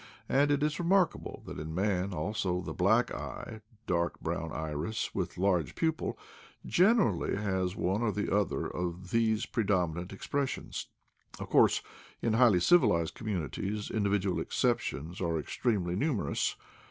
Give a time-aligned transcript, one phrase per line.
[0.27, 5.37] and it is remarkable that in man also the black eye— dark brown iris with
[5.37, 6.17] large pupil—
[6.65, 10.87] generally has one or the other of these predominant expressions.
[11.39, 11.83] Of course,
[12.19, 16.55] in highly civilized communities, individual exceptions are extremely numerous.